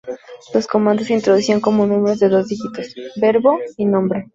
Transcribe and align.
Los 0.55 0.65
comandos 0.65 1.05
se 1.05 1.13
introducían 1.13 1.61
como 1.61 1.85
números 1.85 2.17
de 2.19 2.29
dos 2.29 2.47
dígitos: 2.47 2.91
Verbo, 3.17 3.59
y 3.77 3.85
Nombre. 3.85 4.25